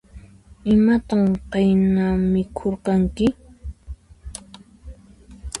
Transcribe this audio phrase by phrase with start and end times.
[0.75, 3.27] Imatan qayna mikhurqanki?